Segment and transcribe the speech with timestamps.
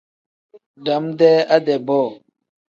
[0.85, 2.01] Dam-dee ade-bo.